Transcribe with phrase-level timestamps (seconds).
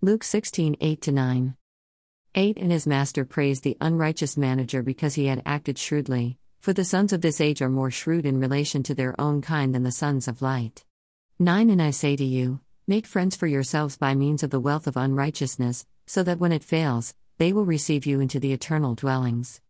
[0.00, 1.56] Luke 16 8 9.
[2.36, 6.84] 8 And his master praised the unrighteous manager because he had acted shrewdly, for the
[6.84, 9.90] sons of this age are more shrewd in relation to their own kind than the
[9.90, 10.84] sons of light.
[11.40, 14.86] 9 And I say to you, make friends for yourselves by means of the wealth
[14.86, 19.60] of unrighteousness, so that when it fails, they will receive you into the eternal dwellings.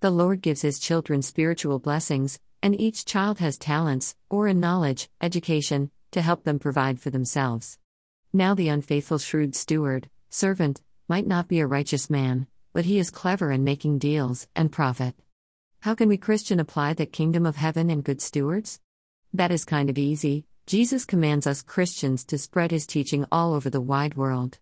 [0.00, 5.08] The Lord gives his children spiritual blessings, and each child has talents, or in knowledge,
[5.22, 7.78] education, to help them provide for themselves.
[8.36, 13.08] Now the unfaithful shrewd steward, servant, might not be a righteous man, but he is
[13.08, 15.14] clever in making deals and profit.
[15.80, 18.78] How can we Christian apply the kingdom of heaven and good stewards?
[19.32, 20.44] That is kind of easy.
[20.66, 24.58] Jesus commands us Christians to spread his teaching all over the wide world.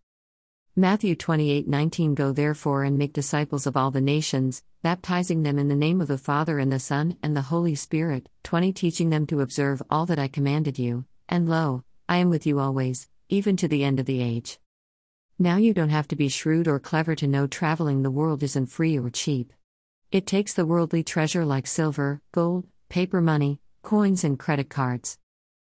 [0.76, 5.74] Matthew 28:19 Go therefore and make disciples of all the nations, baptizing them in the
[5.74, 8.28] name of the Father and the Son and the Holy Spirit.
[8.44, 12.46] 20 Teaching them to observe all that I commanded you, and lo, I am with
[12.46, 14.58] you always, even to the end of the age.
[15.38, 18.66] Now you don't have to be shrewd or clever to know traveling the world isn't
[18.66, 19.52] free or cheap.
[20.12, 25.18] It takes the worldly treasure like silver, gold, paper money, coins, and credit cards.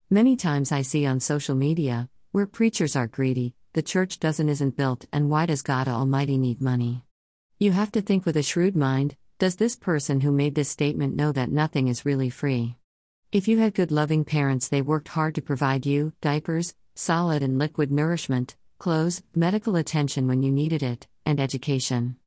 [0.10, 4.78] Many times I see on social media, where preachers are greedy, the church doesn't isn't
[4.78, 7.04] built, and why does God Almighty need money?
[7.58, 11.16] You have to think with a shrewd mind does this person who made this statement
[11.16, 12.78] know that nothing is really free?
[13.32, 17.58] If you had good loving parents, they worked hard to provide you diapers, solid and
[17.58, 22.18] liquid nourishment, clothes, medical attention when you needed it, and education.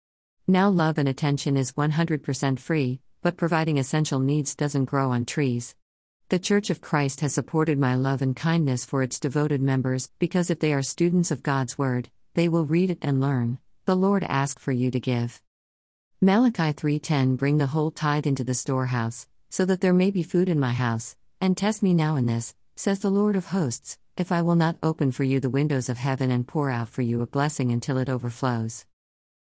[0.48, 5.75] Now, love and attention is 100% free, but providing essential needs doesn't grow on trees.
[6.28, 10.50] The Church of Christ has supported my love and kindness for its devoted members because
[10.50, 13.58] if they are students of God's Word, they will read it and learn.
[13.84, 15.41] The Lord asked for you to give.
[16.20, 20.48] Malachi 3:10 Bring the whole tithe into the storehouse, so that there may be food
[20.48, 24.33] in my house, and test me now in this, says the Lord of hosts, if
[24.33, 27.20] I will not open for you the windows of heaven and pour out for you
[27.20, 28.86] a blessing until it overflows.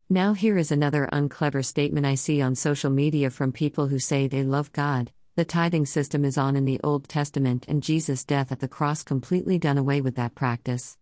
[0.09, 4.27] Now, here is another unclever statement I see on social media from people who say
[4.27, 5.11] they love God.
[5.35, 9.03] The tithing system is on in the Old Testament, and Jesus' death at the cross
[9.03, 10.97] completely done away with that practice.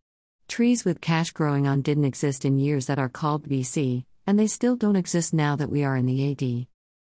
[0.47, 4.47] Trees with cash growing on didn't exist in years that are called BC, and they
[4.47, 6.67] still don't exist now that we are in the AD.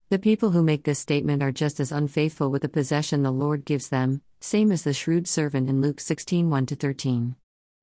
[0.10, 3.66] The people who make this statement are just as unfaithful with the possession the Lord
[3.66, 7.36] gives them, same as the shrewd servant in Luke 16 1 13.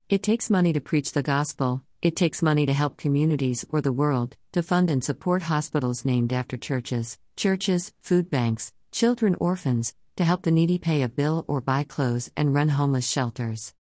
[0.07, 3.91] It takes money to preach the gospel, it takes money to help communities or the
[3.91, 10.23] world, to fund and support hospitals named after churches, churches, food banks, children orphans, to
[10.23, 13.73] help the needy pay a bill or buy clothes and run homeless shelters.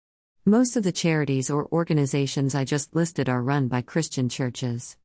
[0.45, 4.97] Most of the charities or organizations I just listed are run by Christian churches.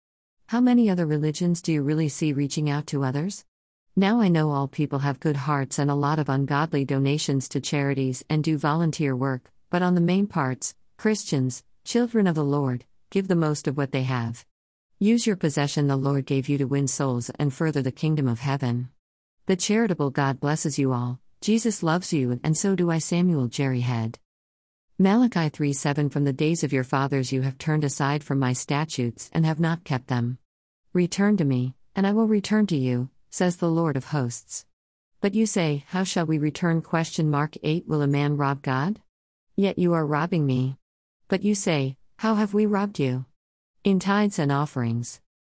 [0.47, 3.44] How many other religions do you really see reaching out to others?
[3.97, 7.59] Now I know all people have good hearts and a lot of ungodly donations to
[7.59, 12.86] charities and do volunteer work, but on the main parts, Christians, children of the Lord,
[13.09, 14.46] give the most of what they have.
[15.00, 18.40] Use your possession the Lord gave you to win souls and further the kingdom of
[18.40, 18.88] heaven.
[19.47, 21.19] The charitable God blesses you all.
[21.41, 23.00] Jesus loves you, and so do I.
[23.00, 24.18] Samuel Jerry Head.
[25.00, 28.52] Malachi 3 7 From the days of your fathers you have turned aside from my
[28.52, 30.40] statutes and have not kept them.
[30.91, 34.66] Return to me, and I will return to you, says the Lord of hosts.
[35.22, 36.81] But you say, How shall we return?
[36.81, 39.00] Question mark 8 Will a man rob God?
[39.56, 40.78] Yet you are robbing me.
[41.28, 43.25] But you say, How have we robbed you?
[43.84, 45.22] In tithes and offerings.